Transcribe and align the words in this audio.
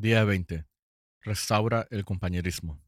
Día 0.00 0.24
20. 0.24 0.66
Restaura 1.20 1.86
el 1.90 2.06
compañerismo. 2.06 2.82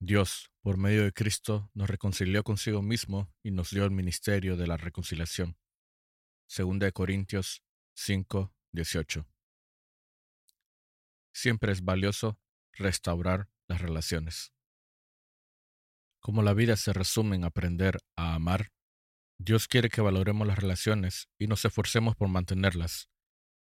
Dios, 0.00 0.50
por 0.60 0.76
medio 0.76 1.04
de 1.04 1.12
Cristo, 1.12 1.70
nos 1.72 1.88
reconcilió 1.88 2.42
consigo 2.42 2.82
mismo 2.82 3.32
y 3.44 3.52
nos 3.52 3.70
dio 3.70 3.84
el 3.84 3.92
ministerio 3.92 4.56
de 4.56 4.66
la 4.66 4.76
reconciliación. 4.76 5.56
Segunda 6.48 6.86
de 6.86 6.92
Corintios 6.92 7.62
5, 7.94 8.52
18. 8.72 9.24
Siempre 11.32 11.70
es 11.70 11.84
valioso 11.84 12.40
restaurar 12.72 13.48
las 13.68 13.80
relaciones. 13.80 14.52
Como 16.18 16.42
la 16.42 16.54
vida 16.54 16.76
se 16.76 16.92
resume 16.92 17.36
en 17.36 17.44
aprender 17.44 18.00
a 18.16 18.34
amar, 18.34 18.72
Dios 19.38 19.68
quiere 19.68 19.90
que 19.90 20.00
valoremos 20.00 20.44
las 20.44 20.58
relaciones 20.58 21.28
y 21.38 21.46
nos 21.46 21.64
esforcemos 21.64 22.16
por 22.16 22.26
mantenerlas, 22.26 23.10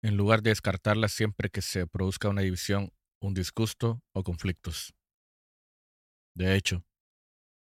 en 0.05 0.17
lugar 0.17 0.43
de 0.43 0.51
descartarlas 0.51 1.13
siempre 1.13 1.49
que 1.49 1.63
se 1.63 1.87
produzca 1.87 2.29
una 2.29 2.41
división, 2.41 2.93
un 3.19 3.33
disgusto 3.33 4.03
o 4.13 4.21
conflictos. 4.21 4.93
De 6.35 6.55
hecho, 6.55 6.85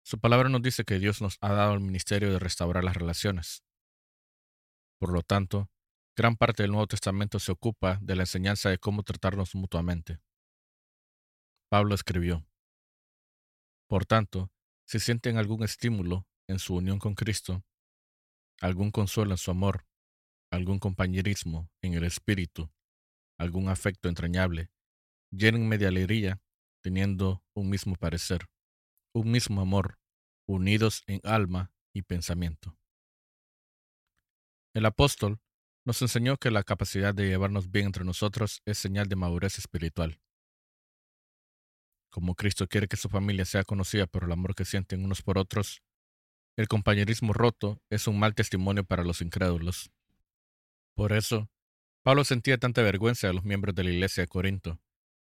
su 0.02 0.18
palabra 0.18 0.48
nos 0.48 0.62
dice 0.62 0.84
que 0.84 0.98
Dios 0.98 1.20
nos 1.20 1.36
ha 1.42 1.52
dado 1.52 1.74
el 1.74 1.80
ministerio 1.80 2.32
de 2.32 2.38
restaurar 2.38 2.84
las 2.84 2.96
relaciones. 2.96 3.62
Por 4.98 5.12
lo 5.12 5.20
tanto, 5.20 5.70
gran 6.16 6.36
parte 6.36 6.62
del 6.62 6.72
Nuevo 6.72 6.86
Testamento 6.86 7.38
se 7.38 7.52
ocupa 7.52 7.98
de 8.00 8.16
la 8.16 8.22
enseñanza 8.22 8.70
de 8.70 8.78
cómo 8.78 9.02
tratarnos 9.02 9.54
mutuamente. 9.54 10.18
Pablo 11.68 11.94
escribió, 11.94 12.46
Por 13.90 14.06
tanto, 14.06 14.50
si 14.86 15.00
sienten 15.00 15.36
algún 15.36 15.64
estímulo 15.64 16.26
en 16.48 16.58
su 16.58 16.76
unión 16.76 16.98
con 16.98 17.14
Cristo, 17.14 17.62
algún 18.62 18.90
consuelo 18.90 19.32
en 19.32 19.38
su 19.38 19.50
amor, 19.50 19.84
algún 20.52 20.78
compañerismo 20.78 21.70
en 21.80 21.94
el 21.94 22.04
espíritu, 22.04 22.70
algún 23.38 23.70
afecto 23.70 24.08
entrañable, 24.10 24.70
llénenme 25.30 25.78
de 25.78 25.86
alegría 25.86 26.42
teniendo 26.82 27.42
un 27.54 27.70
mismo 27.70 27.96
parecer, 27.96 28.50
un 29.14 29.30
mismo 29.30 29.62
amor, 29.62 29.98
unidos 30.46 31.04
en 31.06 31.20
alma 31.24 31.72
y 31.94 32.02
pensamiento. 32.02 32.76
El 34.74 34.84
apóstol 34.84 35.40
nos 35.86 36.02
enseñó 36.02 36.36
que 36.36 36.50
la 36.50 36.62
capacidad 36.62 37.14
de 37.14 37.28
llevarnos 37.28 37.70
bien 37.70 37.86
entre 37.86 38.04
nosotros 38.04 38.60
es 38.66 38.76
señal 38.76 39.08
de 39.08 39.16
madurez 39.16 39.58
espiritual. 39.58 40.20
Como 42.10 42.34
Cristo 42.34 42.68
quiere 42.68 42.88
que 42.88 42.98
su 42.98 43.08
familia 43.08 43.46
sea 43.46 43.64
conocida 43.64 44.06
por 44.06 44.24
el 44.24 44.32
amor 44.32 44.54
que 44.54 44.66
sienten 44.66 45.02
unos 45.02 45.22
por 45.22 45.38
otros, 45.38 45.82
el 46.58 46.68
compañerismo 46.68 47.32
roto 47.32 47.80
es 47.88 48.06
un 48.06 48.18
mal 48.18 48.34
testimonio 48.34 48.84
para 48.84 49.02
los 49.02 49.22
incrédulos. 49.22 49.90
Por 50.94 51.12
eso, 51.12 51.50
Pablo 52.02 52.24
sentía 52.24 52.58
tanta 52.58 52.82
vergüenza 52.82 53.28
a 53.28 53.32
los 53.32 53.44
miembros 53.44 53.74
de 53.74 53.84
la 53.84 53.90
iglesia 53.90 54.22
de 54.22 54.28
Corinto, 54.28 54.80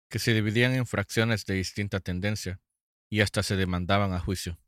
que 0.09 0.19
se 0.19 0.33
dividían 0.33 0.73
en 0.73 0.85
fracciones 0.85 1.45
de 1.45 1.55
distinta 1.55 1.99
tendencia 1.99 2.59
y 3.09 3.21
hasta 3.21 3.43
se 3.43 3.55
demandaban 3.55 4.13
a 4.13 4.19
juicio. 4.19 4.59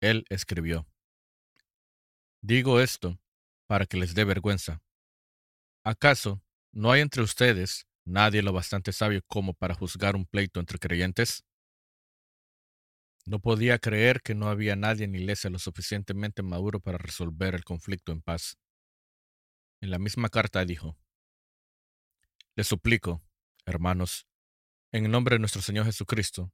Él 0.00 0.24
escribió, 0.28 0.86
Digo 2.40 2.80
esto 2.80 3.18
para 3.66 3.86
que 3.86 3.96
les 3.96 4.14
dé 4.14 4.24
vergüenza. 4.24 4.80
¿Acaso 5.84 6.42
no 6.72 6.92
hay 6.92 7.00
entre 7.00 7.22
ustedes 7.22 7.86
nadie 8.04 8.42
lo 8.42 8.52
bastante 8.52 8.92
sabio 8.92 9.22
como 9.26 9.54
para 9.54 9.74
juzgar 9.74 10.16
un 10.16 10.24
pleito 10.24 10.60
entre 10.60 10.78
creyentes? 10.78 11.44
No 13.26 13.40
podía 13.40 13.78
creer 13.78 14.22
que 14.22 14.34
no 14.34 14.48
había 14.48 14.76
nadie 14.76 15.04
en 15.04 15.12
la 15.12 15.18
iglesia 15.18 15.50
lo 15.50 15.58
suficientemente 15.58 16.42
maduro 16.42 16.80
para 16.80 16.96
resolver 16.96 17.54
el 17.54 17.64
conflicto 17.64 18.12
en 18.12 18.22
paz. 18.22 18.56
En 19.80 19.90
la 19.90 19.98
misma 19.98 20.28
carta 20.28 20.64
dijo, 20.64 20.98
Les 22.56 22.66
suplico, 22.66 23.22
hermanos, 23.64 24.26
en 24.92 25.10
nombre 25.10 25.36
de 25.36 25.40
nuestro 25.40 25.62
Señor 25.62 25.84
Jesucristo, 25.84 26.52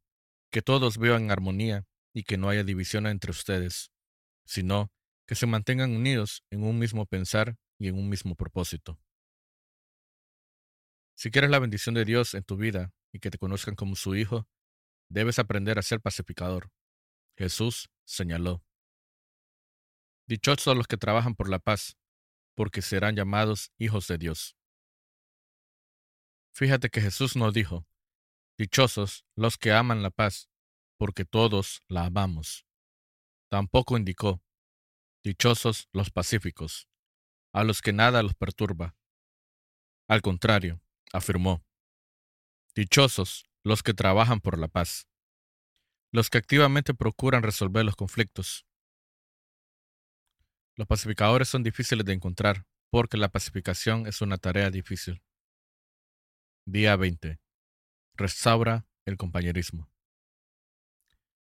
que 0.50 0.60
todos 0.60 0.98
vivan 0.98 1.24
en 1.24 1.30
armonía 1.30 1.86
y 2.12 2.24
que 2.24 2.36
no 2.36 2.48
haya 2.48 2.64
división 2.64 3.06
entre 3.06 3.30
ustedes, 3.30 3.90
sino 4.44 4.92
que 5.26 5.34
se 5.34 5.46
mantengan 5.46 5.92
unidos 5.92 6.44
en 6.50 6.64
un 6.64 6.78
mismo 6.78 7.06
pensar 7.06 7.56
y 7.78 7.88
en 7.88 7.96
un 7.96 8.08
mismo 8.08 8.34
propósito. 8.34 9.00
Si 11.16 11.30
quieres 11.30 11.50
la 11.50 11.60
bendición 11.60 11.94
de 11.94 12.04
Dios 12.04 12.34
en 12.34 12.44
tu 12.44 12.56
vida 12.56 12.92
y 13.12 13.20
que 13.20 13.30
te 13.30 13.38
conozcan 13.38 13.74
como 13.74 13.96
su 13.96 14.14
Hijo, 14.16 14.48
debes 15.08 15.38
aprender 15.38 15.78
a 15.78 15.82
ser 15.82 16.00
pacificador. 16.00 16.70
Jesús 17.36 17.90
señaló. 18.04 18.64
Dichosos 20.26 20.76
los 20.76 20.86
que 20.86 20.96
trabajan 20.96 21.34
por 21.34 21.48
la 21.48 21.58
paz, 21.58 21.96
porque 22.54 22.82
serán 22.82 23.16
llamados 23.16 23.72
hijos 23.78 24.06
de 24.08 24.18
Dios. 24.18 24.56
Fíjate 26.52 26.88
que 26.88 27.00
Jesús 27.00 27.36
no 27.36 27.50
dijo, 27.50 27.86
Dichosos 28.56 29.26
los 29.34 29.58
que 29.58 29.72
aman 29.72 30.02
la 30.02 30.10
paz, 30.10 30.48
porque 30.96 31.24
todos 31.24 31.82
la 31.88 32.04
amamos. 32.04 32.64
Tampoco 33.50 33.96
indicó, 33.96 34.42
Dichosos 35.24 35.88
los 35.92 36.10
pacíficos, 36.10 36.88
a 37.52 37.64
los 37.64 37.82
que 37.82 37.92
nada 37.92 38.22
los 38.22 38.34
perturba. 38.34 38.96
Al 40.08 40.22
contrario, 40.22 40.80
afirmó, 41.12 41.64
Dichosos 42.76 43.44
los 43.64 43.82
que 43.82 43.94
trabajan 43.94 44.40
por 44.40 44.58
la 44.58 44.68
paz, 44.68 45.08
los 46.12 46.30
que 46.30 46.38
activamente 46.38 46.94
procuran 46.94 47.42
resolver 47.42 47.84
los 47.84 47.96
conflictos, 47.96 48.66
los 50.76 50.88
pacificadores 50.88 51.48
son 51.48 51.62
difíciles 51.62 52.04
de 52.04 52.12
encontrar 52.12 52.66
porque 52.90 53.16
la 53.16 53.28
pacificación 53.28 54.06
es 54.06 54.20
una 54.20 54.38
tarea 54.38 54.70
difícil. 54.70 55.22
Día 56.66 56.96
20. 56.96 57.40
Restaura 58.16 58.86
el 59.04 59.16
compañerismo. 59.16 59.90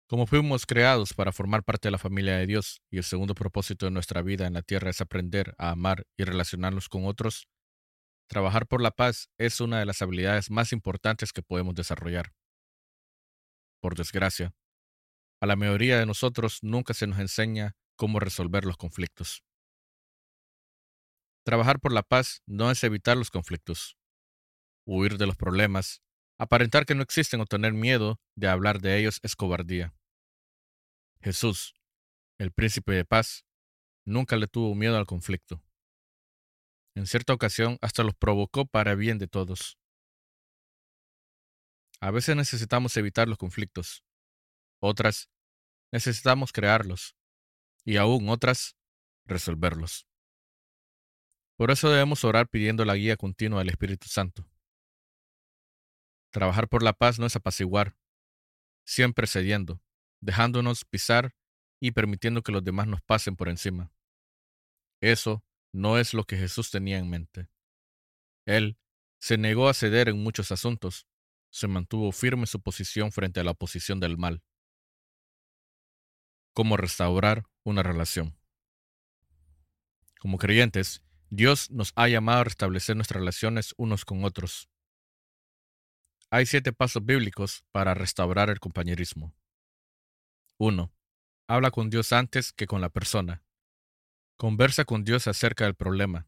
Como 0.07 0.27
fuimos 0.27 0.65
creados 0.65 1.13
para 1.13 1.31
formar 1.31 1.63
parte 1.63 1.87
de 1.87 1.91
la 1.91 1.97
familia 1.97 2.35
de 2.35 2.45
Dios 2.45 2.81
y 2.89 2.97
el 2.97 3.03
segundo 3.03 3.33
propósito 3.33 3.85
de 3.85 3.91
nuestra 3.91 4.21
vida 4.21 4.45
en 4.47 4.53
la 4.53 4.61
tierra 4.61 4.89
es 4.89 4.99
aprender 4.99 5.55
a 5.57 5.71
amar 5.71 6.05
y 6.17 6.25
relacionarnos 6.25 6.89
con 6.89 7.05
otros, 7.05 7.47
trabajar 8.27 8.67
por 8.67 8.81
la 8.81 8.91
paz 8.91 9.29
es 9.37 9.61
una 9.61 9.79
de 9.79 9.85
las 9.85 10.01
habilidades 10.01 10.51
más 10.51 10.73
importantes 10.73 11.31
que 11.31 11.41
podemos 11.41 11.75
desarrollar. 11.75 12.33
Por 13.81 13.95
desgracia, 13.95 14.53
a 15.41 15.45
la 15.45 15.55
mayoría 15.55 15.97
de 15.97 16.05
nosotros 16.05 16.59
nunca 16.61 16.93
se 16.93 17.07
nos 17.07 17.19
enseña 17.19 17.75
cómo 18.01 18.19
resolver 18.19 18.65
los 18.65 18.77
conflictos. 18.77 19.43
Trabajar 21.45 21.79
por 21.79 21.93
la 21.93 22.01
paz 22.01 22.41
no 22.47 22.71
es 22.71 22.83
evitar 22.83 23.15
los 23.15 23.29
conflictos, 23.29 23.95
huir 24.87 25.19
de 25.19 25.27
los 25.27 25.35
problemas, 25.35 26.01
aparentar 26.39 26.87
que 26.87 26.95
no 26.95 27.03
existen 27.03 27.41
o 27.41 27.45
tener 27.45 27.73
miedo 27.73 28.19
de 28.35 28.47
hablar 28.47 28.81
de 28.81 28.97
ellos 28.97 29.19
es 29.21 29.35
cobardía. 29.35 29.93
Jesús, 31.21 31.75
el 32.39 32.51
príncipe 32.51 32.91
de 32.91 33.05
paz, 33.05 33.45
nunca 34.03 34.35
le 34.35 34.47
tuvo 34.47 34.73
miedo 34.73 34.97
al 34.97 35.05
conflicto. 35.05 35.61
En 36.95 37.05
cierta 37.05 37.33
ocasión 37.33 37.77
hasta 37.81 38.01
los 38.01 38.15
provocó 38.15 38.65
para 38.65 38.95
bien 38.95 39.19
de 39.19 39.27
todos. 39.27 39.77
A 41.99 42.09
veces 42.09 42.35
necesitamos 42.35 42.97
evitar 42.97 43.27
los 43.27 43.37
conflictos, 43.37 44.03
otras 44.79 45.29
necesitamos 45.91 46.51
crearlos 46.51 47.15
y 47.85 47.97
aún 47.97 48.29
otras 48.29 48.75
resolverlos. 49.25 50.07
Por 51.55 51.71
eso 51.71 51.89
debemos 51.89 52.23
orar 52.23 52.47
pidiendo 52.47 52.85
la 52.85 52.95
guía 52.95 53.17
continua 53.17 53.59
del 53.59 53.69
Espíritu 53.69 54.07
Santo. 54.07 54.47
Trabajar 56.31 56.67
por 56.67 56.81
la 56.81 56.93
paz 56.93 57.19
no 57.19 57.25
es 57.25 57.35
apaciguar, 57.35 57.95
siempre 58.85 59.27
cediendo, 59.27 59.81
dejándonos 60.21 60.85
pisar 60.85 61.35
y 61.79 61.91
permitiendo 61.91 62.41
que 62.41 62.51
los 62.51 62.63
demás 62.63 62.87
nos 62.87 63.01
pasen 63.01 63.35
por 63.35 63.49
encima. 63.49 63.91
Eso 65.01 65.43
no 65.73 65.97
es 65.97 66.13
lo 66.13 66.23
que 66.23 66.37
Jesús 66.37 66.71
tenía 66.71 66.97
en 66.97 67.09
mente. 67.09 67.49
Él 68.45 68.77
se 69.19 69.37
negó 69.37 69.69
a 69.69 69.73
ceder 69.73 70.09
en 70.09 70.17
muchos 70.17 70.51
asuntos, 70.51 71.07
se 71.51 71.67
mantuvo 71.67 72.11
firme 72.11 72.43
en 72.43 72.47
su 72.47 72.61
posición 72.61 73.11
frente 73.11 73.39
a 73.39 73.43
la 73.43 73.51
oposición 73.51 73.99
del 73.99 74.17
mal. 74.17 74.43
¿Cómo 76.53 76.75
restaurar 76.75 77.43
una 77.63 77.83
relación. 77.83 78.37
Como 80.19 80.37
creyentes, 80.37 81.01
Dios 81.29 81.71
nos 81.71 81.93
ha 81.95 82.07
llamado 82.07 82.41
a 82.41 82.43
restablecer 82.43 82.95
nuestras 82.95 83.19
relaciones 83.19 83.73
unos 83.77 84.05
con 84.05 84.23
otros. 84.23 84.69
Hay 86.29 86.45
siete 86.45 86.73
pasos 86.73 87.05
bíblicos 87.05 87.63
para 87.71 87.93
restaurar 87.93 88.49
el 88.49 88.59
compañerismo. 88.59 89.33
1. 90.57 90.93
Habla 91.47 91.71
con 91.71 91.89
Dios 91.89 92.13
antes 92.13 92.53
que 92.53 92.67
con 92.67 92.81
la 92.81 92.89
persona. 92.89 93.43
Conversa 94.37 94.85
con 94.85 95.03
Dios 95.03 95.27
acerca 95.27 95.65
del 95.65 95.75
problema. 95.75 96.27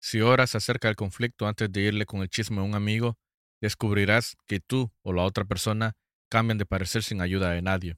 Si 0.00 0.20
oras 0.20 0.54
acerca 0.54 0.88
del 0.88 0.96
conflicto 0.96 1.46
antes 1.46 1.70
de 1.70 1.80
irle 1.82 2.06
con 2.06 2.22
el 2.22 2.28
chisme 2.28 2.58
a 2.60 2.64
un 2.64 2.74
amigo, 2.74 3.18
descubrirás 3.60 4.36
que 4.46 4.60
tú 4.60 4.92
o 5.02 5.12
la 5.12 5.22
otra 5.22 5.44
persona 5.44 5.96
cambian 6.28 6.58
de 6.58 6.66
parecer 6.66 7.02
sin 7.02 7.20
ayuda 7.20 7.50
de 7.50 7.62
nadie. 7.62 7.96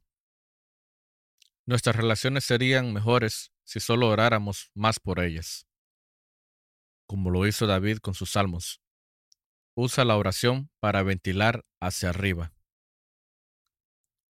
Nuestras 1.66 1.96
relaciones 1.96 2.44
serían 2.44 2.92
mejores 2.92 3.52
si 3.64 3.80
solo 3.80 4.08
oráramos 4.08 4.70
más 4.74 5.00
por 5.00 5.18
ellas, 5.18 5.66
como 7.08 7.30
lo 7.30 7.44
hizo 7.44 7.66
David 7.66 7.98
con 7.98 8.14
sus 8.14 8.30
salmos. 8.30 8.80
Usa 9.74 10.04
la 10.04 10.16
oración 10.16 10.70
para 10.78 11.02
ventilar 11.02 11.66
hacia 11.80 12.10
arriba. 12.10 12.52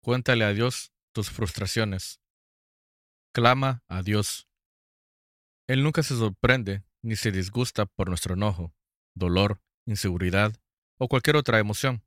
Cuéntale 0.00 0.44
a 0.44 0.52
Dios 0.52 0.92
tus 1.12 1.30
frustraciones. 1.30 2.20
Clama 3.32 3.82
a 3.88 4.02
Dios. 4.02 4.48
Él 5.66 5.82
nunca 5.82 6.04
se 6.04 6.16
sorprende 6.16 6.84
ni 7.02 7.16
se 7.16 7.32
disgusta 7.32 7.86
por 7.86 8.08
nuestro 8.08 8.34
enojo, 8.34 8.72
dolor, 9.14 9.60
inseguridad 9.86 10.52
o 10.98 11.08
cualquier 11.08 11.36
otra 11.36 11.58
emoción. 11.58 12.04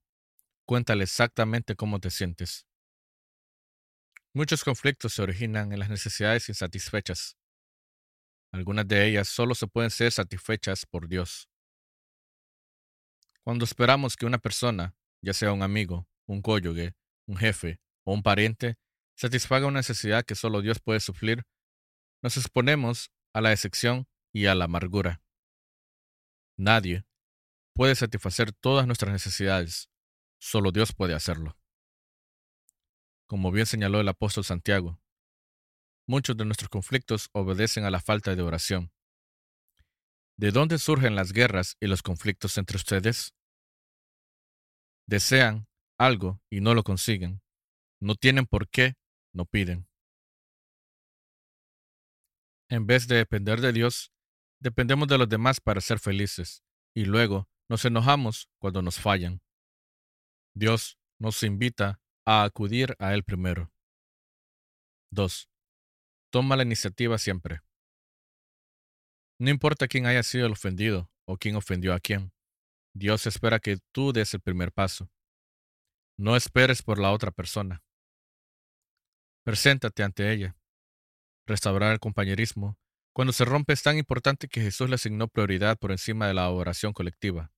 Cuéntale 0.65 1.03
exactamente 1.03 1.75
cómo 1.75 2.00
te 2.00 2.12
sientes. 2.12 2.65
Muchos 4.38 4.63
conflictos 4.63 5.13
se 5.16 5.24
originan 5.24 5.74
en 5.74 5.80
las 5.80 5.89
necesidades 5.89 6.48
insatisfechas. 6.48 7.36
Algunas 8.51 8.88
de 8.88 9.07
ellas 9.07 9.28
solo 9.28 9.56
se 9.56 9.66
pueden 9.66 9.89
ser 9.89 10.12
satisfechas 10.12 10.86
por 10.86 11.07
Dios. 11.07 11.50
Cuando 13.42 13.66
esperamos 13.66 14.16
que 14.16 14.28
una 14.28 14.38
persona, 14.38 14.95
ya 15.24 15.34
sea 15.34 15.54
un 15.54 15.63
amigo, 15.63 16.07
un 16.28 16.44
cónyuge, 16.44 16.94
un 17.25 17.38
jefe 17.38 17.80
o 18.04 18.13
un 18.13 18.22
pariente, 18.22 18.75
satisfaga 19.16 19.66
una 19.66 19.80
necesidad 19.80 20.24
que 20.24 20.36
solo 20.36 20.62
Dios 20.62 20.80
puede 20.81 21.00
suplir, 21.00 21.44
nos 22.22 22.38
exponemos 22.38 23.10
a 23.33 23.42
la 23.42 23.50
decepción 23.50 24.07
y 24.31 24.45
a 24.45 24.54
la 24.54 24.66
amargura. 24.66 25.19
Nadie 26.57 27.07
puede 27.74 27.95
satisfacer 27.95 28.51
todas 28.51 28.86
nuestras 28.86 29.12
necesidades, 29.12 29.90
solo 30.40 30.72
Dios 30.72 30.94
puede 30.94 31.16
hacerlo. 31.16 31.57
Como 33.27 33.51
bien 33.51 33.65
señaló 33.65 34.00
el 34.00 34.07
apóstol 34.07 34.45
Santiago, 34.45 35.01
muchos 36.07 36.38
de 36.38 36.45
nuestros 36.45 36.69
conflictos 36.69 37.29
obedecen 37.33 37.83
a 37.83 37.91
la 37.91 38.00
falta 38.00 38.35
de 38.35 38.41
oración. 38.41 38.94
¿De 40.38 40.51
dónde 40.51 40.77
surgen 40.77 41.15
las 41.15 41.33
guerras 41.33 41.75
y 41.81 41.88
los 41.88 42.01
conflictos 42.01 42.57
entre 42.57 42.77
ustedes? 42.77 43.33
Desean 45.07 45.68
algo 45.97 46.41
y 46.50 46.62
no 46.62 46.74
lo 46.74 46.83
consiguen. 46.83 47.41
No 48.00 48.15
tienen 48.15 48.45
por 48.45 48.69
qué, 48.69 48.95
no 49.33 49.45
piden. 49.45 49.89
En 52.69 52.85
vez 52.85 53.07
de 53.07 53.15
depender 53.15 53.59
de 53.59 53.73
Dios, 53.73 54.13
dependemos 54.59 55.07
de 55.07 55.18
los 55.18 55.27
demás 55.27 55.59
para 55.59 55.81
ser 55.81 56.00
felices, 56.00 56.63
y 56.94 57.06
luego 57.06 57.50
nos 57.69 57.83
enojamos 57.85 58.50
cuando 58.59 58.81
nos 58.81 59.00
fallan. 59.00 59.41
Dios 60.53 60.97
nos 61.19 61.44
invita 61.44 62.00
a 62.29 62.44
acudir 62.44 62.94
a 63.00 63.13
Él 63.13 63.24
primero. 63.24 63.71
2. 65.12 65.50
Toma 66.29 66.57
la 66.57 66.63
iniciativa 66.63 67.18
siempre. 67.18 67.62
No 69.39 69.50
importa 69.50 69.88
quién 69.88 70.06
haya 70.07 70.21
sido 70.24 70.45
el 70.45 70.51
ofendido 70.51 71.09
o 71.25 71.38
quién 71.38 71.56
ofendió 71.56 71.94
a 71.94 72.01
quién, 72.01 72.33
Dios 72.94 73.27
espera 73.27 73.59
que 73.59 73.77
tú 73.94 74.12
des 74.12 74.33
el 74.33 74.41
primer 74.41 74.74
paso. 74.74 75.09
No 76.18 76.35
esperes 76.35 76.81
por 76.81 77.00
la 77.00 77.13
otra 77.13 77.31
persona. 77.31 77.81
Preséntate 79.45 80.03
ante 80.03 80.33
ella. 80.33 80.57
Restaurar 81.45 81.94
el 81.94 82.00
compañerismo 82.01 82.77
cuando 83.13 83.31
se 83.31 83.45
rompe 83.45 83.71
es 83.71 83.83
tan 83.83 83.97
importante 83.97 84.50
que 84.50 84.59
Jesús 84.59 84.89
le 84.89 84.95
asignó 84.95 85.30
prioridad 85.30 85.77
por 85.80 85.91
encima 85.91 86.27
de 86.27 86.33
la 86.33 86.50
oración 86.50 86.91
colectiva. 86.91 87.53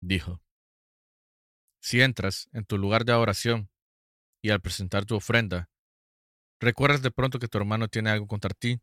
Dijo, 0.00 0.40
si 1.80 2.02
entras 2.02 2.48
en 2.52 2.64
tu 2.64 2.78
lugar 2.78 3.04
de 3.04 3.12
oración 3.12 3.70
y 4.42 4.50
al 4.50 4.60
presentar 4.60 5.04
tu 5.04 5.16
ofrenda, 5.16 5.70
recuerdas 6.60 7.02
de 7.02 7.10
pronto 7.10 7.38
que 7.38 7.48
tu 7.48 7.58
hermano 7.58 7.88
tiene 7.88 8.10
algo 8.10 8.26
contra 8.26 8.54
ti, 8.54 8.80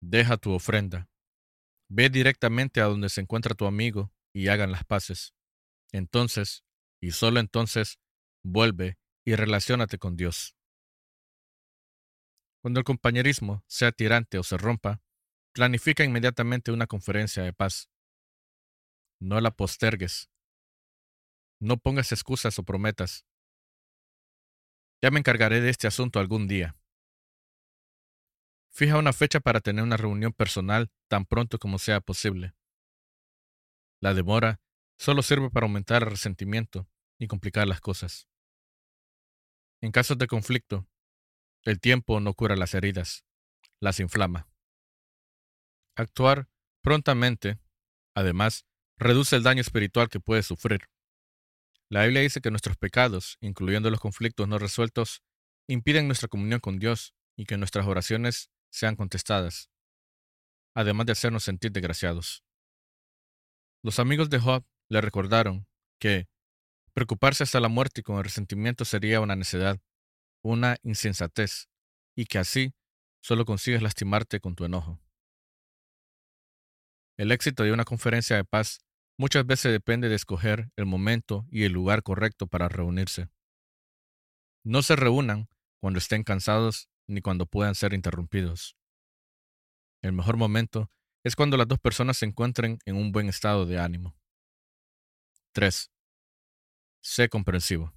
deja 0.00 0.36
tu 0.36 0.52
ofrenda. 0.52 1.08
Ve 1.88 2.10
directamente 2.10 2.80
a 2.80 2.84
donde 2.84 3.08
se 3.08 3.20
encuentra 3.20 3.54
tu 3.54 3.66
amigo 3.66 4.12
y 4.32 4.48
hagan 4.48 4.72
las 4.72 4.84
paces. 4.84 5.34
Entonces, 5.92 6.64
y 7.00 7.12
solo 7.12 7.40
entonces, 7.40 8.00
vuelve 8.42 8.98
y 9.24 9.36
relaciónate 9.36 9.98
con 9.98 10.16
Dios. 10.16 10.56
Cuando 12.62 12.80
el 12.80 12.84
compañerismo 12.84 13.62
sea 13.66 13.92
tirante 13.92 14.38
o 14.38 14.42
se 14.42 14.56
rompa, 14.56 15.02
planifica 15.52 16.02
inmediatamente 16.02 16.72
una 16.72 16.86
conferencia 16.86 17.42
de 17.42 17.52
paz. 17.52 17.90
No 19.20 19.40
la 19.40 19.50
postergues. 19.50 20.30
No 21.64 21.78
pongas 21.78 22.12
excusas 22.12 22.58
o 22.58 22.62
prometas. 22.62 23.24
Ya 25.02 25.10
me 25.10 25.18
encargaré 25.18 25.62
de 25.62 25.70
este 25.70 25.86
asunto 25.86 26.20
algún 26.20 26.46
día. 26.46 26.76
Fija 28.70 28.98
una 28.98 29.14
fecha 29.14 29.40
para 29.40 29.60
tener 29.60 29.82
una 29.82 29.96
reunión 29.96 30.34
personal 30.34 30.92
tan 31.08 31.24
pronto 31.24 31.58
como 31.58 31.78
sea 31.78 32.02
posible. 32.02 32.54
La 34.02 34.12
demora 34.12 34.60
solo 34.98 35.22
sirve 35.22 35.48
para 35.48 35.64
aumentar 35.64 36.02
el 36.02 36.10
resentimiento 36.10 36.86
y 37.18 37.28
complicar 37.28 37.66
las 37.66 37.80
cosas. 37.80 38.28
En 39.80 39.90
casos 39.90 40.18
de 40.18 40.26
conflicto, 40.26 40.86
el 41.62 41.80
tiempo 41.80 42.20
no 42.20 42.34
cura 42.34 42.56
las 42.56 42.74
heridas, 42.74 43.24
las 43.80 44.00
inflama. 44.00 44.50
Actuar 45.96 46.46
prontamente, 46.82 47.58
además, 48.14 48.66
reduce 48.98 49.36
el 49.36 49.42
daño 49.42 49.62
espiritual 49.62 50.10
que 50.10 50.20
puede 50.20 50.42
sufrir. 50.42 50.90
La 51.94 52.02
Biblia 52.02 52.22
dice 52.22 52.40
que 52.40 52.50
nuestros 52.50 52.76
pecados, 52.76 53.38
incluyendo 53.40 53.88
los 53.88 54.00
conflictos 54.00 54.48
no 54.48 54.58
resueltos, 54.58 55.22
impiden 55.68 56.08
nuestra 56.08 56.26
comunión 56.26 56.58
con 56.58 56.80
Dios 56.80 57.14
y 57.36 57.44
que 57.44 57.56
nuestras 57.56 57.86
oraciones 57.86 58.50
sean 58.68 58.96
contestadas, 58.96 59.70
además 60.74 61.06
de 61.06 61.12
hacernos 61.12 61.44
sentir 61.44 61.70
desgraciados. 61.70 62.42
Los 63.84 64.00
amigos 64.00 64.28
de 64.28 64.40
Job 64.40 64.64
le 64.88 65.00
recordaron 65.02 65.68
que 66.00 66.26
preocuparse 66.94 67.44
hasta 67.44 67.60
la 67.60 67.68
muerte 67.68 68.02
con 68.02 68.16
el 68.16 68.24
resentimiento 68.24 68.84
sería 68.84 69.20
una 69.20 69.36
necedad 69.36 69.78
una 70.42 70.78
insensatez, 70.82 71.68
y 72.16 72.26
que 72.26 72.38
así 72.38 72.74
solo 73.22 73.44
consigues 73.44 73.82
lastimarte 73.82 74.40
con 74.40 74.56
tu 74.56 74.64
enojo. 74.64 75.00
El 77.16 77.30
éxito 77.30 77.62
de 77.62 77.70
una 77.70 77.84
conferencia 77.84 78.34
de 78.34 78.44
paz 78.44 78.80
muchas 79.16 79.46
veces 79.46 79.72
depende 79.72 80.08
de 80.08 80.16
escoger 80.16 80.70
el 80.76 80.86
momento 80.86 81.46
y 81.50 81.64
el 81.64 81.72
lugar 81.72 82.02
correcto 82.02 82.46
para 82.46 82.68
reunirse. 82.68 83.28
No 84.64 84.82
se 84.82 84.96
reúnan 84.96 85.48
cuando 85.80 85.98
estén 85.98 86.24
cansados 86.24 86.88
ni 87.06 87.20
cuando 87.20 87.46
puedan 87.46 87.74
ser 87.74 87.92
interrumpidos. 87.92 88.76
El 90.02 90.12
mejor 90.12 90.36
momento 90.36 90.90
es 91.22 91.36
cuando 91.36 91.56
las 91.56 91.68
dos 91.68 91.78
personas 91.78 92.18
se 92.18 92.26
encuentren 92.26 92.78
en 92.84 92.96
un 92.96 93.12
buen 93.12 93.28
estado 93.28 93.66
de 93.66 93.78
ánimo. 93.78 94.16
3. 95.52 95.90
Sé 97.00 97.28
comprensivo. 97.28 97.94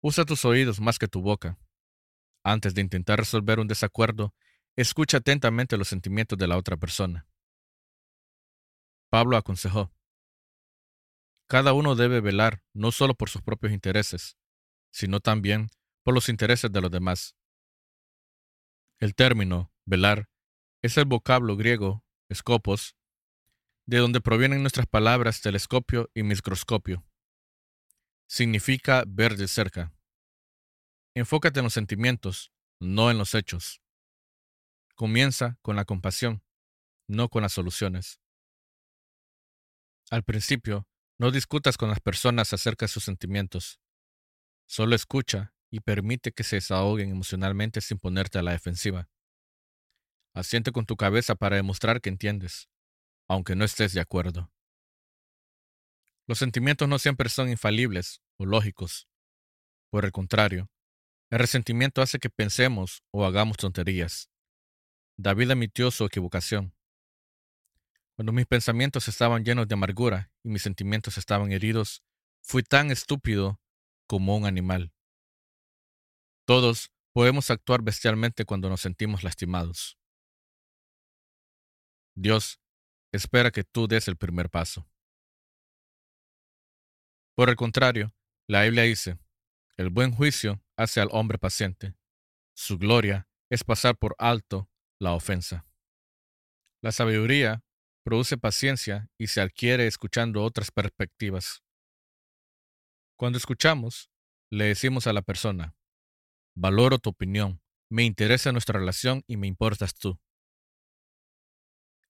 Usa 0.00 0.24
tus 0.24 0.44
oídos 0.44 0.80
más 0.80 0.98
que 0.98 1.08
tu 1.08 1.20
boca. 1.20 1.58
Antes 2.44 2.74
de 2.74 2.80
intentar 2.80 3.18
resolver 3.18 3.58
un 3.58 3.68
desacuerdo, 3.68 4.34
escucha 4.76 5.18
atentamente 5.18 5.76
los 5.76 5.88
sentimientos 5.88 6.38
de 6.38 6.46
la 6.46 6.56
otra 6.56 6.76
persona. 6.76 7.26
Pablo 9.10 9.36
aconsejó, 9.36 9.92
Cada 11.46 11.72
uno 11.72 11.94
debe 11.94 12.20
velar 12.20 12.62
no 12.74 12.92
solo 12.92 13.14
por 13.14 13.30
sus 13.30 13.42
propios 13.42 13.72
intereses, 13.72 14.36
sino 14.90 15.20
también 15.20 15.70
por 16.02 16.14
los 16.14 16.28
intereses 16.28 16.70
de 16.70 16.80
los 16.80 16.90
demás. 16.90 17.36
El 18.98 19.14
término 19.14 19.72
velar 19.86 20.28
es 20.82 20.96
el 20.98 21.06
vocablo 21.06 21.56
griego 21.56 22.04
scopos, 22.32 22.96
de 23.86 23.98
donde 23.98 24.20
provienen 24.20 24.60
nuestras 24.60 24.86
palabras 24.86 25.40
telescopio 25.40 26.10
y 26.14 26.22
microscopio 26.22 27.08
significa 28.28 29.04
ver 29.06 29.36
de 29.36 29.48
cerca. 29.48 29.92
Enfócate 31.14 31.60
en 31.60 31.64
los 31.64 31.72
sentimientos, 31.72 32.52
no 32.78 33.10
en 33.10 33.18
los 33.18 33.34
hechos. 33.34 33.82
Comienza 34.94 35.58
con 35.62 35.76
la 35.76 35.84
compasión, 35.84 36.44
no 37.08 37.28
con 37.28 37.42
las 37.42 37.52
soluciones. 37.52 38.20
Al 40.10 40.22
principio, 40.22 40.88
no 41.18 41.30
discutas 41.30 41.76
con 41.76 41.90
las 41.90 42.00
personas 42.00 42.52
acerca 42.52 42.86
de 42.86 42.92
sus 42.92 43.04
sentimientos. 43.04 43.80
Solo 44.66 44.94
escucha 44.94 45.54
y 45.70 45.80
permite 45.80 46.32
que 46.32 46.44
se 46.44 46.56
desahoguen 46.56 47.10
emocionalmente 47.10 47.80
sin 47.80 47.98
ponerte 47.98 48.38
a 48.38 48.42
la 48.42 48.52
defensiva. 48.52 49.10
Asiente 50.34 50.72
con 50.72 50.86
tu 50.86 50.96
cabeza 50.96 51.34
para 51.34 51.56
demostrar 51.56 52.00
que 52.00 52.08
entiendes, 52.08 52.68
aunque 53.28 53.54
no 53.54 53.64
estés 53.64 53.92
de 53.92 54.00
acuerdo. 54.00 54.50
Los 56.26 56.38
sentimientos 56.38 56.88
no 56.88 56.98
siempre 56.98 57.28
son 57.28 57.50
infalibles 57.50 58.22
o 58.38 58.46
lógicos. 58.46 59.08
Por 59.90 60.04
el 60.04 60.12
contrario, 60.12 60.70
el 61.30 61.38
resentimiento 61.38 62.00
hace 62.00 62.18
que 62.18 62.30
pensemos 62.30 63.02
o 63.10 63.26
hagamos 63.26 63.56
tonterías. 63.58 64.30
David 65.18 65.50
admitió 65.50 65.90
su 65.90 66.04
equivocación. 66.04 66.74
Cuando 68.18 68.32
mis 68.32 68.46
pensamientos 68.46 69.06
estaban 69.06 69.44
llenos 69.44 69.68
de 69.68 69.74
amargura 69.74 70.32
y 70.42 70.48
mis 70.48 70.62
sentimientos 70.62 71.18
estaban 71.18 71.52
heridos, 71.52 72.02
fui 72.42 72.64
tan 72.64 72.90
estúpido 72.90 73.60
como 74.08 74.36
un 74.36 74.44
animal. 74.44 74.92
Todos 76.44 76.90
podemos 77.12 77.48
actuar 77.52 77.80
bestialmente 77.80 78.44
cuando 78.44 78.68
nos 78.68 78.80
sentimos 78.80 79.22
lastimados. 79.22 80.00
Dios 82.16 82.60
espera 83.12 83.52
que 83.52 83.62
tú 83.62 83.86
des 83.86 84.08
el 84.08 84.16
primer 84.16 84.50
paso. 84.50 84.90
Por 87.36 87.50
el 87.50 87.54
contrario, 87.54 88.12
la 88.48 88.64
Biblia 88.64 88.82
dice, 88.82 89.16
el 89.76 89.90
buen 89.90 90.10
juicio 90.10 90.60
hace 90.76 91.00
al 91.00 91.08
hombre 91.12 91.38
paciente. 91.38 91.94
Su 92.56 92.78
gloria 92.78 93.28
es 93.48 93.62
pasar 93.62 93.96
por 93.96 94.16
alto 94.18 94.68
la 94.98 95.12
ofensa. 95.12 95.64
La 96.82 96.90
sabiduría 96.90 97.62
produce 98.08 98.38
paciencia 98.38 99.10
y 99.18 99.26
se 99.26 99.42
adquiere 99.42 99.86
escuchando 99.86 100.42
otras 100.42 100.70
perspectivas. 100.70 101.62
Cuando 103.18 103.36
escuchamos, 103.36 104.08
le 104.50 104.64
decimos 104.64 105.06
a 105.06 105.12
la 105.12 105.20
persona, 105.20 105.76
valoro 106.56 106.98
tu 106.98 107.10
opinión, 107.10 107.60
me 107.90 108.04
interesa 108.04 108.50
nuestra 108.50 108.78
relación 108.78 109.24
y 109.26 109.36
me 109.36 109.46
importas 109.46 109.94
tú. 109.94 110.18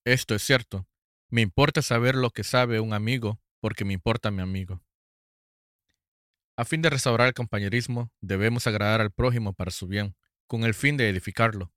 Esto 0.05 0.35
es 0.35 0.41
cierto, 0.41 0.87
me 1.27 1.41
importa 1.41 1.81
saber 1.81 2.15
lo 2.15 2.29
que 2.29 2.45
sabe 2.45 2.79
un 2.79 2.93
amigo 2.93 3.41
porque 3.59 3.83
me 3.83 3.91
importa 3.91 4.31
mi 4.31 4.41
amigo. 4.41 4.81
A 6.55 6.63
fin 6.63 6.81
de 6.81 6.89
restaurar 6.89 7.27
el 7.27 7.33
compañerismo, 7.33 8.09
debemos 8.21 8.67
agradar 8.67 9.01
al 9.01 9.11
prójimo 9.11 9.51
para 9.51 9.71
su 9.71 9.85
bien, 9.85 10.15
con 10.47 10.63
el 10.63 10.73
fin 10.73 10.95
de 10.95 11.09
edificarlo. 11.09 11.73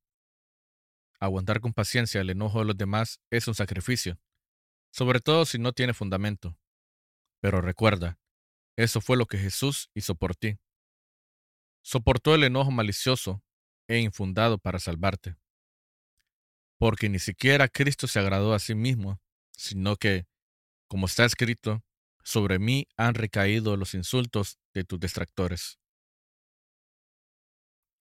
Aguantar 1.23 1.61
con 1.61 1.73
paciencia 1.73 2.21
el 2.21 2.31
enojo 2.31 2.59
de 2.59 2.65
los 2.65 2.77
demás 2.77 3.21
es 3.31 3.47
un 3.47 3.55
sacrificio, 3.55 4.19
sobre 4.91 5.21
todo 5.21 5.47
si 5.47 5.57
no 5.57 5.73
tiene 5.73 5.95
fundamento. 5.95 6.59
Pero 7.41 7.61
recuerda, 7.61 8.19
eso 8.77 9.01
fue 9.01 9.17
lo 9.17 9.27
que 9.27 9.39
Jesús 9.39 9.89
hizo 9.95 10.17
por 10.17 10.35
ti. 10.35 10.59
Soportó 11.81 12.35
el 12.35 12.43
enojo 12.43 12.73
malicioso 12.73 13.41
e 13.87 14.01
infundado 14.01 14.59
para 14.59 14.81
salvarte. 14.81 15.37
Porque 16.77 17.09
ni 17.09 17.21
siquiera 17.21 17.69
Cristo 17.69 18.09
se 18.09 18.19
agradó 18.19 18.53
a 18.53 18.59
sí 18.59 18.75
mismo, 18.75 19.23
sino 19.53 19.95
que, 19.95 20.27
como 20.89 21.07
está 21.07 21.25
escrito, 21.25 21.85
sobre 22.25 22.59
mí 22.59 22.89
han 22.97 23.15
recaído 23.15 23.77
los 23.77 23.95
insultos 23.95 24.59
de 24.75 24.83
tus 24.83 24.99
distractores. 24.99 25.79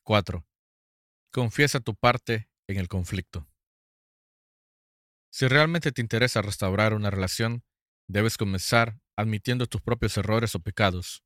4. 0.01 0.43
Confiesa 1.31 1.79
tu 1.81 1.93
parte 1.93 2.50
en 2.71 2.79
el 2.79 2.87
conflicto. 2.87 3.47
Si 5.29 5.47
realmente 5.47 5.91
te 5.91 6.01
interesa 6.01 6.41
restaurar 6.41 6.93
una 6.93 7.09
relación, 7.09 7.63
debes 8.07 8.37
comenzar 8.37 8.99
admitiendo 9.15 9.67
tus 9.67 9.81
propios 9.81 10.17
errores 10.17 10.55
o 10.55 10.59
pecados. 10.59 11.23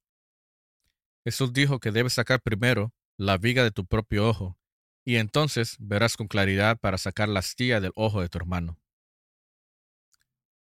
Jesús 1.23 1.53
dijo 1.53 1.79
que 1.79 1.91
debes 1.91 2.13
sacar 2.13 2.41
primero 2.41 2.93
la 3.17 3.37
viga 3.37 3.63
de 3.63 3.71
tu 3.71 3.85
propio 3.85 4.27
ojo, 4.27 4.59
y 5.03 5.15
entonces 5.15 5.75
verás 5.79 6.17
con 6.17 6.27
claridad 6.27 6.77
para 6.79 6.97
sacar 6.97 7.29
la 7.29 7.39
astilla 7.39 7.79
del 7.79 7.91
ojo 7.95 8.21
de 8.21 8.29
tu 8.29 8.37
hermano. 8.37 8.79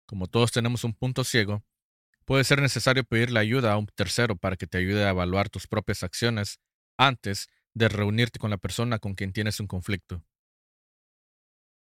Como 0.06 0.28
todos 0.28 0.52
tenemos 0.52 0.84
un 0.84 0.94
punto 0.94 1.24
ciego, 1.24 1.64
puede 2.26 2.44
ser 2.44 2.62
necesario 2.62 3.04
pedirle 3.04 3.40
ayuda 3.40 3.74
a 3.74 3.78
un 3.78 3.88
tercero 3.88 4.36
para 4.36 4.56
que 4.56 4.68
te 4.68 4.78
ayude 4.78 5.06
a 5.06 5.10
evaluar 5.10 5.50
tus 5.50 5.68
propias 5.68 6.04
acciones 6.04 6.60
antes 6.98 7.50
de 7.74 7.90
reunirte 7.90 8.40
con 8.40 8.50
la 8.50 8.58
persona 8.58 9.00
con 9.00 9.16
quien 9.16 9.34
tienes 9.34 9.60
un 9.60 9.68
conflicto. 9.68 10.24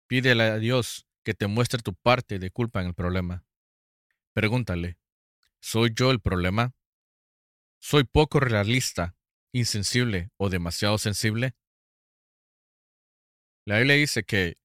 Pídele 0.07 0.43
a 0.43 0.57
Dios 0.57 1.07
que 1.23 1.33
te 1.33 1.47
muestre 1.47 1.81
tu 1.81 1.95
parte 1.95 2.37
de 2.37 2.51
culpa 2.51 2.81
en 2.81 2.87
el 2.87 2.93
problema. 2.93 3.43
Pregúntale, 4.33 4.97
¿soy 5.59 5.91
yo 5.95 6.11
el 6.11 6.19
problema? 6.19 6.75
¿Soy 7.79 8.03
poco 8.03 8.39
realista, 8.39 9.15
insensible 9.51 10.29
o 10.37 10.49
demasiado 10.49 10.97
sensible? 10.97 11.55
La 13.65 13.77
Biblia 13.79 13.95
dice 13.95 14.23
que 14.23 14.57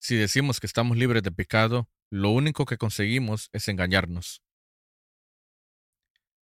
si 0.00 0.16
decimos 0.16 0.58
que 0.58 0.66
estamos 0.66 0.96
libres 0.96 1.22
de 1.22 1.30
pecado, 1.30 1.88
lo 2.10 2.30
único 2.30 2.64
que 2.64 2.78
conseguimos 2.78 3.50
es 3.52 3.68
engañarnos. 3.68 4.42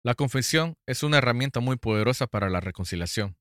La 0.04 0.16
confesión 0.16 0.76
es 0.86 1.04
una 1.04 1.20
herramienta 1.20 1.62
muy 1.62 1.78
poderosa 1.78 2.28
para 2.28 2.50
la 2.50 2.60
reconciliación. 2.60 3.38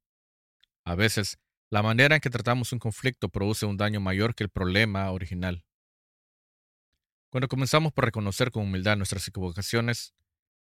A 0.85 0.95
veces, 0.95 1.39
la 1.73 1.83
manera 1.83 2.17
en 2.17 2.21
que 2.21 2.29
tratamos 2.29 2.75
un 2.75 2.79
conflicto 2.79 3.31
produce 3.31 3.65
un 3.65 3.79
daño 3.79 3.99
mayor 3.99 4.35
que 4.35 4.45
el 4.45 4.51
problema 4.51 5.11
original. 5.11 5.65
Cuando 7.31 7.49
comenzamos 7.49 7.95
por 7.95 8.05
reconocer 8.05 8.51
con 8.51 8.65
humildad 8.65 8.99
nuestras 8.99 9.27
equivocaciones, 9.27 10.13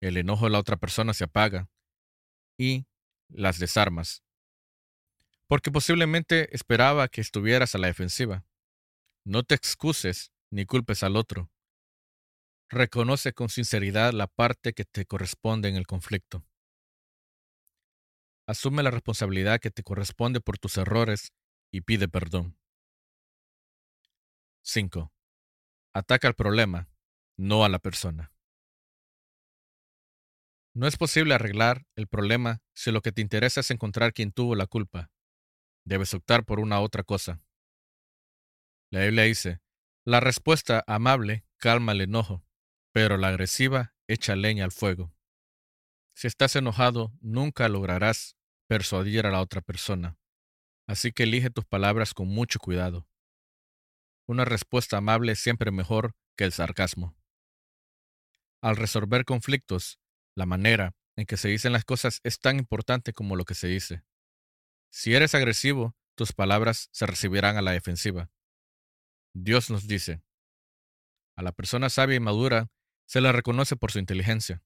el 0.01 0.17
enojo 0.17 0.45
de 0.45 0.51
la 0.51 0.59
otra 0.59 0.77
persona 0.77 1.15
se 1.15 1.23
apaga 1.23 1.67
y 2.59 2.85
las 3.27 3.57
desarmas. 3.57 4.21
Porque 5.47 5.71
posiblemente 5.71 6.55
esperaba 6.55 7.07
que 7.07 7.21
estuvieras 7.21 7.73
a 7.73 7.79
la 7.79 7.87
defensiva. 7.87 8.45
No 9.23 9.41
te 9.41 9.55
excuses 9.55 10.31
ni 10.51 10.67
culpes 10.67 11.01
al 11.01 11.15
otro. 11.15 11.49
Reconoce 12.69 13.33
con 13.33 13.49
sinceridad 13.49 14.13
la 14.13 14.27
parte 14.27 14.73
que 14.73 14.85
te 14.85 15.07
corresponde 15.07 15.69
en 15.69 15.75
el 15.75 15.87
conflicto. 15.87 16.45
Asume 18.49 18.81
la 18.81 18.89
responsabilidad 18.89 19.59
que 19.59 19.69
te 19.69 19.83
corresponde 19.83 20.41
por 20.41 20.57
tus 20.57 20.79
errores 20.79 21.33
y 21.71 21.81
pide 21.81 22.07
perdón. 22.07 22.57
5. 24.63 25.13
Ataca 25.93 26.27
al 26.27 26.33
problema, 26.33 26.89
no 27.37 27.63
a 27.63 27.69
la 27.69 27.77
persona. 27.77 28.33
No 30.73 30.87
es 30.87 30.97
posible 30.97 31.35
arreglar 31.35 31.85
el 31.95 32.07
problema 32.07 32.63
si 32.73 32.91
lo 32.91 33.03
que 33.03 33.11
te 33.11 33.21
interesa 33.21 33.59
es 33.59 33.69
encontrar 33.69 34.13
quién 34.13 34.31
tuvo 34.31 34.55
la 34.55 34.65
culpa. 34.65 35.11
Debes 35.85 36.15
optar 36.15 36.43
por 36.43 36.59
una 36.59 36.79
otra 36.79 37.03
cosa. 37.03 37.43
La 38.89 39.01
Biblia 39.01 39.25
dice, 39.25 39.61
la 40.05 40.21
respuesta 40.21 40.83
amable 40.87 41.45
calma 41.57 41.91
el 41.91 42.01
enojo, 42.01 42.43
pero 42.93 43.17
la 43.17 43.27
agresiva 43.27 43.93
echa 44.07 44.35
leña 44.35 44.65
al 44.65 44.71
fuego. 44.71 45.13
Si 46.15 46.25
estás 46.25 46.55
enojado, 46.55 47.13
nunca 47.21 47.69
lograrás 47.69 48.38
persuadir 48.69 49.25
a 49.25 49.31
la 49.31 49.41
otra 49.41 49.61
persona. 49.61 50.15
Así 50.87 51.11
que 51.11 51.23
elige 51.23 51.49
tus 51.49 51.65
palabras 51.65 52.13
con 52.13 52.27
mucho 52.27 52.59
cuidado. 52.59 53.07
Una 54.27 54.45
respuesta 54.45 54.97
amable 54.97 55.31
es 55.31 55.39
siempre 55.39 55.71
mejor 55.71 56.13
que 56.37 56.43
el 56.43 56.51
sarcasmo. 56.51 57.17
Al 58.61 58.75
resolver 58.75 59.25
conflictos, 59.25 59.99
la 60.35 60.45
manera 60.45 60.93
en 61.15 61.25
que 61.25 61.35
se 61.35 61.49
dicen 61.49 61.73
las 61.73 61.83
cosas 61.83 62.19
es 62.23 62.39
tan 62.39 62.59
importante 62.59 63.11
como 63.11 63.35
lo 63.35 63.43
que 63.43 63.55
se 63.55 63.67
dice. 63.67 64.03
Si 64.91 65.15
eres 65.15 65.33
agresivo, 65.33 65.95
tus 66.15 66.31
palabras 66.31 66.89
se 66.91 67.07
recibirán 67.07 67.57
a 67.57 67.63
la 67.63 67.71
defensiva. 67.71 68.29
Dios 69.33 69.71
nos 69.71 69.87
dice, 69.87 70.21
a 71.35 71.41
la 71.41 71.53
persona 71.53 71.89
sabia 71.89 72.17
y 72.17 72.19
madura 72.19 72.67
se 73.07 73.21
la 73.21 73.31
reconoce 73.31 73.75
por 73.75 73.91
su 73.91 73.97
inteligencia. 73.97 74.61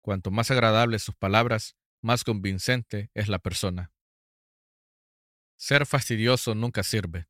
Cuanto 0.00 0.30
más 0.30 0.50
agradables 0.50 1.02
sus 1.02 1.16
palabras, 1.16 1.76
más 2.02 2.24
convincente 2.24 3.10
es 3.14 3.28
la 3.28 3.38
persona. 3.38 3.92
Ser 5.56 5.86
fastidioso 5.86 6.54
nunca 6.54 6.82
sirve. 6.82 7.28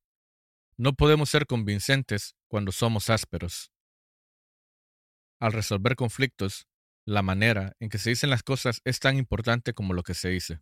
No 0.77 0.93
podemos 0.93 1.31
ser 1.31 1.47
convincentes 1.47 2.37
cuando 2.47 2.73
somos 2.73 3.11
ásperos. 3.11 3.73
Al 5.41 5.53
resolver 5.53 5.97
conflictos, 5.97 6.67
la 7.07 7.23
manera 7.23 7.75
en 7.81 7.89
que 7.89 7.99
se 7.99 8.11
dicen 8.11 8.31
las 8.31 8.43
cosas 8.43 8.81
es 8.85 9.01
tan 9.01 9.17
importante 9.17 9.73
como 9.73 9.95
lo 9.95 10.03
que 10.03 10.15
se 10.15 10.29
dice. 10.29 10.61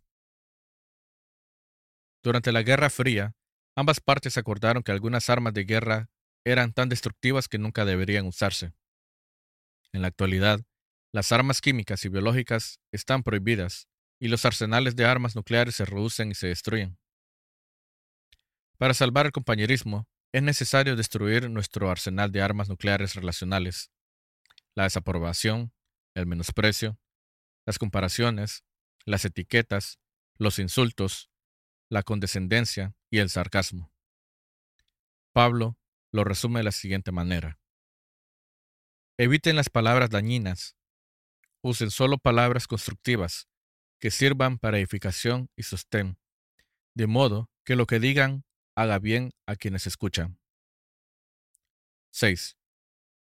Durante 2.23 2.53
la 2.53 2.63
Guerra 2.63 2.91
Fría, 2.91 3.35
ambas 3.75 4.01
partes 4.01 4.39
acordaron 4.39 4.83
que 4.83 4.93
algunas 4.93 5.29
armas 5.29 5.55
de 5.55 5.65
guerra 5.65 6.09
eran 6.45 6.73
tan 6.73 6.89
destructivas 6.89 7.49
que 7.49 7.59
nunca 7.59 7.85
deberían 7.85 8.27
usarse. 8.27 8.73
En 9.93 10.03
la 10.03 10.09
actualidad, 10.09 10.61
las 11.13 11.33
armas 11.33 11.61
químicas 11.61 12.05
y 12.05 12.09
biológicas 12.09 12.79
están 12.93 13.23
prohibidas 13.23 13.89
y 14.19 14.29
los 14.29 14.45
arsenales 14.45 14.97
de 14.97 15.05
armas 15.05 15.37
nucleares 15.37 15.75
se 15.75 15.85
reducen 15.85 16.31
y 16.31 16.35
se 16.35 16.49
destruyen. 16.49 16.99
Para 18.79 18.95
salvar 18.95 19.27
el 19.27 19.33
compañerismo, 19.33 20.09
es 20.33 20.43
necesario 20.43 20.97
destruir 20.97 21.49
nuestro 21.49 21.91
arsenal 21.91 22.31
de 22.33 22.43
armas 22.43 22.69
nucleares 22.69 23.15
relacionales, 23.15 23.91
la 24.75 24.85
desaprobación, 24.85 25.73
el 26.15 26.27
menosprecio, 26.27 26.99
las 27.65 27.79
comparaciones, 27.79 28.65
las 29.05 29.25
etiquetas, 29.25 29.99
los 30.37 30.59
insultos, 30.59 31.31
la 31.89 32.03
condescendencia 32.03 32.95
y 33.11 33.19
el 33.19 33.31
sarcasmo. 33.31 33.93
Pablo 35.33 35.79
lo 36.13 36.25
resume 36.25 36.61
de 36.61 36.65
la 36.65 36.73
siguiente 36.73 37.13
manera. 37.13 37.59
Eviten 39.19 39.57
las 39.57 39.71
palabras 39.71 40.11
dañinas, 40.11 40.77
usen 41.63 41.91
solo 41.91 42.19
palabras 42.19 42.67
constructivas 42.67 43.49
que 44.01 44.11
sirvan 44.11 44.59
para 44.59 44.79
edificación 44.79 45.51
y 45.57 45.63
sostén, 45.63 46.19
de 46.95 47.07
modo 47.07 47.51
que 47.65 47.77
lo 47.77 47.87
que 47.87 48.01
digan 48.01 48.45
haga 48.75 48.99
bien 48.99 49.33
a 49.47 49.57
quienes 49.57 49.87
escuchan. 49.87 50.39
6. 52.13 52.57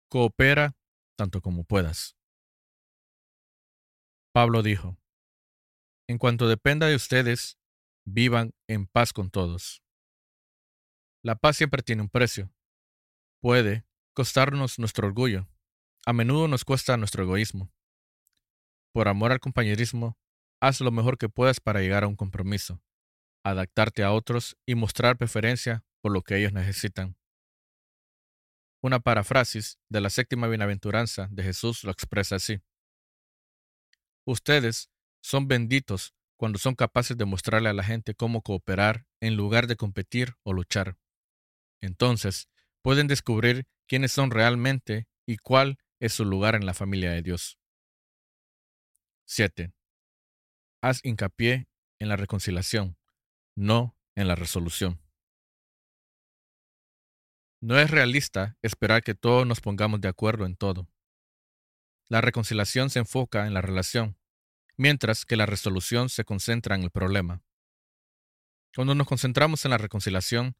Coopera 0.08 0.76
tanto 1.16 1.40
como 1.40 1.64
puedas. 1.64 2.16
Pablo 4.32 4.62
dijo, 4.62 4.98
En 6.08 6.18
cuanto 6.18 6.48
dependa 6.48 6.86
de 6.86 6.96
ustedes, 6.96 7.58
vivan 8.04 8.52
en 8.68 8.86
paz 8.86 9.12
con 9.12 9.30
todos. 9.30 9.82
La 11.22 11.36
paz 11.36 11.56
siempre 11.56 11.82
tiene 11.82 12.02
un 12.02 12.08
precio. 12.08 12.52
Puede 13.40 13.86
costarnos 14.12 14.78
nuestro 14.78 15.06
orgullo. 15.06 15.48
A 16.04 16.12
menudo 16.12 16.48
nos 16.48 16.64
cuesta 16.64 16.96
nuestro 16.96 17.24
egoísmo. 17.24 17.72
por 18.92 19.08
amor 19.08 19.32
al 19.32 19.40
compañerismo, 19.40 20.16
haz 20.66 20.80
lo 20.80 20.90
mejor 20.90 21.18
que 21.18 21.28
puedas 21.28 21.60
para 21.60 21.80
llegar 21.80 22.04
a 22.04 22.08
un 22.08 22.16
compromiso, 22.16 22.80
adaptarte 23.44 24.02
a 24.02 24.12
otros 24.12 24.56
y 24.66 24.74
mostrar 24.74 25.18
preferencia 25.18 25.84
por 26.00 26.12
lo 26.12 26.22
que 26.22 26.36
ellos 26.38 26.52
necesitan. 26.52 27.16
Una 28.82 29.00
parafrasis 29.00 29.78
de 29.88 30.00
la 30.00 30.10
séptima 30.10 30.48
bienaventuranza 30.48 31.28
de 31.30 31.42
Jesús 31.42 31.84
lo 31.84 31.90
expresa 31.90 32.36
así. 32.36 32.60
Ustedes 34.26 34.90
son 35.22 35.48
benditos 35.48 36.14
cuando 36.36 36.58
son 36.58 36.74
capaces 36.74 37.16
de 37.16 37.24
mostrarle 37.24 37.68
a 37.68 37.74
la 37.74 37.84
gente 37.84 38.14
cómo 38.14 38.42
cooperar 38.42 39.06
en 39.20 39.36
lugar 39.36 39.66
de 39.66 39.76
competir 39.76 40.34
o 40.42 40.52
luchar. 40.52 40.96
Entonces, 41.82 42.48
pueden 42.82 43.06
descubrir 43.06 43.66
quiénes 43.86 44.12
son 44.12 44.30
realmente 44.30 45.06
y 45.26 45.36
cuál 45.36 45.78
es 46.00 46.14
su 46.14 46.24
lugar 46.24 46.54
en 46.54 46.66
la 46.66 46.74
familia 46.74 47.12
de 47.12 47.22
Dios. 47.22 47.58
7. 49.26 49.72
Haz 50.84 51.00
hincapié 51.02 51.66
en 51.98 52.10
la 52.10 52.16
reconciliación, 52.16 52.98
no 53.56 53.96
en 54.16 54.28
la 54.28 54.34
resolución. 54.34 55.00
No 57.62 57.78
es 57.78 57.90
realista 57.90 58.58
esperar 58.60 59.02
que 59.02 59.14
todos 59.14 59.46
nos 59.46 59.62
pongamos 59.62 60.02
de 60.02 60.08
acuerdo 60.08 60.44
en 60.44 60.56
todo. 60.56 60.86
La 62.10 62.20
reconciliación 62.20 62.90
se 62.90 62.98
enfoca 62.98 63.46
en 63.46 63.54
la 63.54 63.62
relación, 63.62 64.18
mientras 64.76 65.24
que 65.24 65.36
la 65.36 65.46
resolución 65.46 66.10
se 66.10 66.26
concentra 66.26 66.74
en 66.74 66.82
el 66.82 66.90
problema. 66.90 67.42
Cuando 68.76 68.94
nos 68.94 69.06
concentramos 69.06 69.64
en 69.64 69.70
la 69.70 69.78
reconciliación, 69.78 70.54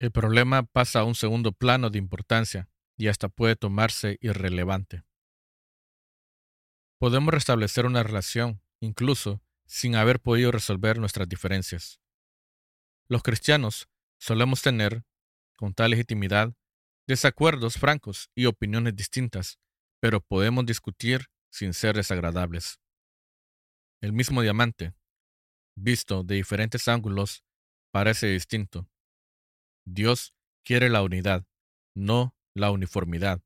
el 0.00 0.12
problema 0.12 0.64
pasa 0.64 1.00
a 1.00 1.04
un 1.04 1.14
segundo 1.14 1.50
plano 1.52 1.88
de 1.88 1.96
importancia 1.96 2.68
y 2.98 3.08
hasta 3.08 3.30
puede 3.30 3.56
tomarse 3.56 4.18
irrelevante. 4.20 5.02
Podemos 6.98 7.32
restablecer 7.32 7.86
una 7.86 8.02
relación, 8.02 8.60
incluso 8.78 9.40
sin 9.72 9.96
haber 9.96 10.20
podido 10.20 10.52
resolver 10.52 10.98
nuestras 10.98 11.26
diferencias. 11.26 11.98
Los 13.08 13.22
cristianos 13.22 13.88
solemos 14.20 14.60
tener 14.60 15.02
con 15.56 15.72
tal 15.72 15.92
legitimidad, 15.92 16.52
desacuerdos 17.08 17.78
francos 17.78 18.30
y 18.34 18.44
opiniones 18.44 18.94
distintas, 18.94 19.58
pero 19.98 20.20
podemos 20.20 20.66
discutir 20.66 21.30
sin 21.50 21.72
ser 21.72 21.96
desagradables. 21.96 22.80
El 24.02 24.12
mismo 24.12 24.42
diamante, 24.42 24.92
visto 25.74 26.22
de 26.22 26.34
diferentes 26.34 26.86
ángulos, 26.86 27.42
parece 27.92 28.26
distinto. 28.26 28.90
Dios 29.86 30.34
quiere 30.66 30.90
la 30.90 31.02
unidad, 31.02 31.46
no 31.94 32.36
la 32.54 32.70
uniformidad, 32.70 33.40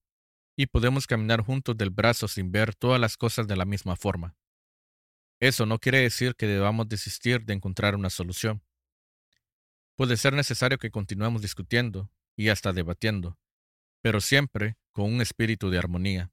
y 0.59 0.67
podemos 0.67 1.07
caminar 1.07 1.41
juntos 1.43 1.77
del 1.77 1.91
brazo 1.91 2.27
sin 2.27 2.51
ver 2.51 2.75
todas 2.75 3.01
las 3.01 3.17
cosas 3.17 3.47
de 3.47 3.55
la 3.55 3.65
misma 3.65 3.95
forma. 3.95 4.37
Eso 5.41 5.67
no 5.67 5.79
quiere 5.79 6.01
decir 6.01 6.35
que 6.35 6.47
debamos 6.47 6.89
desistir 6.89 7.45
de 7.45 7.53
encontrar 7.53 7.95
una 7.95 8.11
solución. 8.11 8.63
Puede 9.95 10.17
ser 10.17 10.33
necesario 10.33 10.79
que 10.79 10.91
continuemos 10.91 11.43
discutiendo 11.43 12.11
y 12.37 12.49
hasta 12.49 12.73
debatiendo, 12.73 13.39
pero 14.01 14.21
siempre 14.21 14.77
con 14.93 15.13
un 15.13 15.21
espíritu 15.21 15.71
de 15.71 15.79
armonía. 15.79 16.33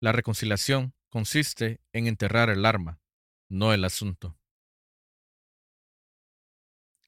La 0.00 0.12
reconciliación 0.12 0.94
consiste 1.10 1.80
en 1.92 2.06
enterrar 2.06 2.50
el 2.50 2.64
arma, 2.64 3.00
no 3.48 3.72
el 3.72 3.84
asunto. 3.84 4.38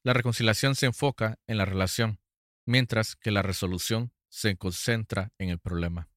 La 0.02 0.12
reconciliación 0.12 0.74
se 0.74 0.86
enfoca 0.86 1.38
en 1.46 1.56
la 1.56 1.64
relación, 1.64 2.20
mientras 2.66 3.16
que 3.16 3.30
la 3.30 3.40
resolución 3.40 4.12
se 4.28 4.56
concentra 4.56 5.32
en 5.38 5.48
el 5.48 5.58
problema. 5.58 6.10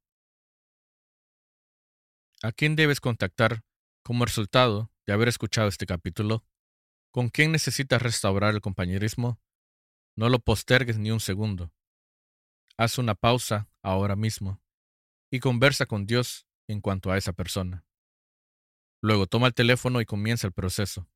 ¿A 2.43 2.51
quién 2.51 2.75
debes 2.75 2.99
contactar 2.99 3.63
como 4.07 4.23
resultado 4.23 4.89
de 5.05 5.11
haber 5.11 5.27
escuchado 5.27 5.67
este 5.67 5.85
capítulo? 5.85 6.45
¿Con 7.11 7.27
quién 7.27 7.51
necesitas 7.51 8.01
restaurar 8.01 8.53
el 8.53 8.61
compañerismo? 8.61 9.41
No 10.15 10.29
lo 10.29 10.39
postergues 10.39 10.97
ni 10.97 11.11
un 11.11 11.19
segundo. 11.19 11.73
Haz 12.77 12.99
una 12.99 13.15
pausa 13.15 13.67
ahora 13.81 14.15
mismo 14.15 14.61
y 15.29 15.41
conversa 15.41 15.87
con 15.87 16.05
Dios 16.05 16.47
en 16.69 16.79
cuanto 16.79 17.11
a 17.11 17.17
esa 17.17 17.33
persona. 17.33 17.85
Luego 19.01 19.27
toma 19.27 19.47
el 19.47 19.53
teléfono 19.53 19.99
y 19.99 20.05
comienza 20.05 20.47
el 20.47 20.53
proceso. 20.53 21.09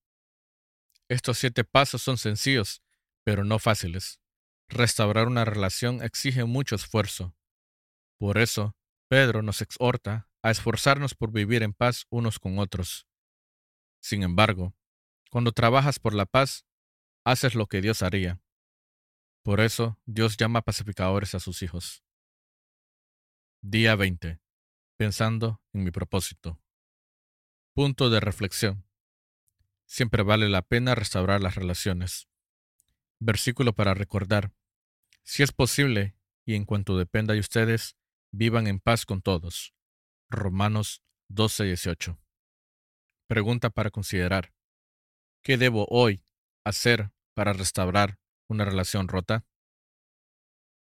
Estos 1.08 1.38
siete 1.38 1.63
pasos 1.63 2.02
son 2.02 2.18
sencillos, 2.18 2.84
pero 3.24 3.46
no 3.46 3.58
fáciles. 3.60 4.20
Restaurar 4.68 5.28
una 5.28 5.46
relación 5.46 6.04
exige 6.04 6.44
mucho 6.44 6.76
esfuerzo. 6.76 7.34
Por 8.18 8.38
eso, 8.38 8.76
Pedro 9.08 9.44
nos 9.44 9.62
exhorta 9.62 10.28
a 10.44 10.52
esforzarnos 10.52 11.16
por 11.16 11.32
vivir 11.32 11.64
en 11.64 11.74
paz 11.74 12.06
unos 12.10 12.40
con 12.40 12.60
otros. 12.60 13.08
Sin 14.00 14.24
embargo, 14.24 14.76
cuando 15.30 15.52
trabajas 15.52 16.00
por 16.00 16.14
la 16.14 16.26
paz, 16.26 16.66
haces 17.24 17.56
lo 17.56 17.68
que 17.68 17.82
Dios 17.82 18.02
haría. 18.02 18.42
Por 19.44 19.60
eso 19.60 20.00
Dios 20.06 20.38
llama 20.38 20.62
pacificadores 20.62 21.36
a 21.36 21.40
sus 21.40 21.62
hijos. 21.62 22.04
Día 23.62 23.96
20. 23.96 24.40
Pensando 24.98 25.62
en 25.74 25.84
mi 25.84 25.92
propósito. 25.92 26.60
Punto 27.74 28.10
de 28.10 28.20
reflexión. 28.20 28.86
Siempre 29.86 30.24
vale 30.24 30.50
la 30.50 30.62
pena 30.62 30.96
restaurar 30.96 31.42
las 31.42 31.56
relaciones. 31.56 32.28
Versículo 33.20 33.74
para 33.74 33.94
recordar. 33.94 34.52
Si 35.24 35.44
es 35.44 35.52
posible, 35.52 36.16
y 36.46 36.56
en 36.56 36.66
cuanto 36.66 36.98
dependa 36.98 37.34
de 37.34 37.40
ustedes, 37.40 37.96
vivan 38.32 38.68
en 38.68 38.80
paz 38.80 39.06
con 39.06 39.22
todos. 39.22 39.74
Romanos 40.32 41.04
12:18. 41.30 42.17
Pregunta 43.28 43.70
para 43.70 43.91
considerar. 43.91 44.54
¿Qué 45.44 45.58
debo 45.58 45.86
hoy 45.89 46.24
hacer 46.65 47.12
para 47.36 47.54
restaurar 47.54 48.17
una 48.48 48.65
relación 48.65 49.08
rota? 49.08 49.46